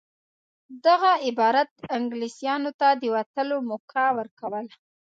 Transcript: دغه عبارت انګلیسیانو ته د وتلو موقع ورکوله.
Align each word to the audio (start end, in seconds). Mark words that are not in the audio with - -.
دغه 0.85 1.11
عبارت 1.27 1.71
انګلیسیانو 1.97 2.71
ته 2.79 2.87
د 3.01 3.03
وتلو 3.15 3.57
موقع 3.69 4.05
ورکوله. 4.19 4.73